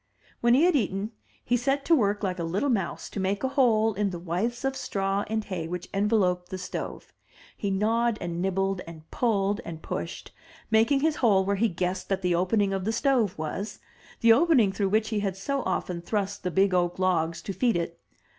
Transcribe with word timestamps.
When 0.39 0.55
he 0.55 0.63
had 0.63 0.75
eaten, 0.75 1.11
he 1.45 1.55
set 1.55 1.85
to 1.85 1.93
work 1.95 2.23
like 2.23 2.39
a 2.39 2.43
little 2.43 2.71
mouse 2.71 3.07
to 3.11 3.19
make 3.19 3.43
a 3.43 3.49
hole 3.49 3.93
in 3.93 4.09
the 4.09 4.17
withes 4.17 4.65
of 4.65 4.75
straw 4.75 5.23
and 5.27 5.43
hay 5.43 5.67
which 5.67 5.87
enveloped 5.93 6.49
the 6.49 6.57
stove. 6.57 7.13
He 7.55 7.69
gnawed, 7.69 8.17
and 8.19 8.41
nibbled, 8.41 8.81
and 8.87 9.07
pulled, 9.11 9.61
and 9.63 9.83
pushed, 9.83 10.31
making 10.71 11.01
his 11.01 11.17
hole 11.17 11.45
where 11.45 11.55
he 11.57 11.69
guessed 11.69 12.09
that 12.09 12.23
the 12.23 12.33
opening 12.33 12.73
of 12.73 12.83
the 12.83 12.91
stove 12.91 13.37
was,— 13.37 13.77
the 14.21 14.33
opening 14.33 14.71
through 14.71 14.89
which 14.89 15.09
he 15.09 15.19
had 15.19 15.37
so 15.37 15.61
often 15.65 16.01
thrust 16.01 16.41
the 16.41 16.49
big 16.49 16.73
oak 16.73 16.97
logs 16.97 17.39
to 17.43 17.53
feed 17.53 17.75
it. 17.77 17.99